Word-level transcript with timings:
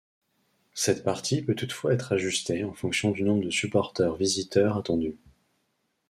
Cette 0.73 1.03
partie 1.03 1.43
peut 1.43 1.53
toutefois 1.53 1.93
être 1.93 2.11
ajustée 2.11 2.63
en 2.63 2.73
fonction 2.73 3.11
du 3.11 3.21
nombre 3.21 3.43
de 3.43 3.51
supporters 3.51 4.15
visiteurs 4.15 4.75
attendus. 4.77 5.15